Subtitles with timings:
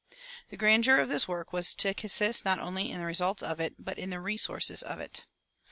[0.49, 3.75] The grandeur of this work was to consist not only in the results of it,
[3.77, 5.27] but in the resources of it.